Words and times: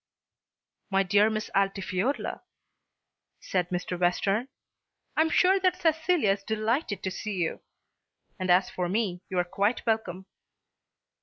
"My 0.89 1.03
dear 1.03 1.29
Miss 1.29 1.51
Altifiorla," 1.55 2.41
said 3.39 3.69
Mr. 3.69 3.99
Western, 3.99 4.47
"I 5.15 5.21
am 5.21 5.29
sure 5.29 5.59
that 5.59 5.79
Cecilia 5.79 6.31
is 6.31 6.43
delighted 6.43 7.03
to 7.03 7.11
see 7.11 7.33
you. 7.35 7.59
And 8.39 8.49
as 8.49 8.67
for 8.71 8.89
me, 8.89 9.21
you 9.29 9.37
are 9.37 9.43
quite 9.43 9.85
welcome." 9.85 10.25